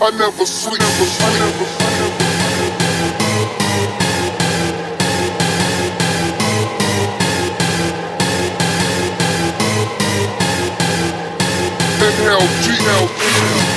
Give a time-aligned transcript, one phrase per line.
[0.00, 2.28] I never sleep, never sleep, never sleep.
[11.98, 13.67] Inhale, G-L,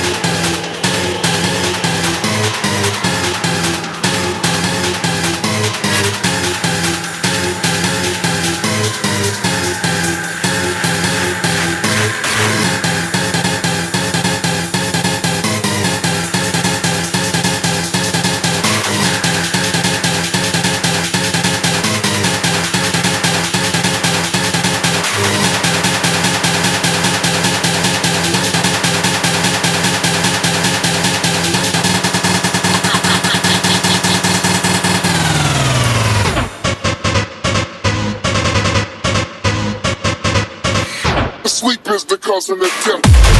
[42.32, 43.31] causing the death.